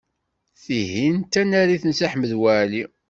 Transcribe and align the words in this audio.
Tihin 0.63 1.17
d 1.21 1.27
tanarit 1.31 1.83
n 1.85 1.91
Si 1.97 2.07
Ḥmed 2.11 2.31
Waɛli. 2.41 2.83